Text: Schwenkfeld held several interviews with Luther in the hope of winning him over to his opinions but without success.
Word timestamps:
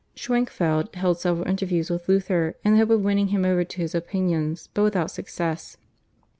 Schwenkfeld 0.15 0.95
held 0.95 1.19
several 1.19 1.47
interviews 1.47 1.91
with 1.91 2.09
Luther 2.09 2.55
in 2.63 2.71
the 2.71 2.79
hope 2.79 2.89
of 2.89 3.03
winning 3.03 3.27
him 3.27 3.45
over 3.45 3.63
to 3.63 3.81
his 3.81 3.93
opinions 3.93 4.67
but 4.73 4.81
without 4.81 5.11
success. 5.11 5.77